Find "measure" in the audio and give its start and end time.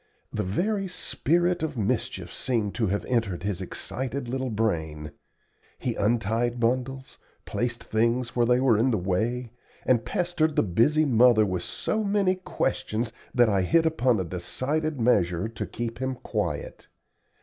14.99-15.47